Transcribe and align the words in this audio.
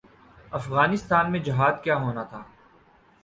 افغانستان 0.51 1.31
میں 1.31 1.39
جہاد 1.39 1.73
کیا 1.83 1.95
ہونا 1.95 2.23
تھا۔ 2.23 2.41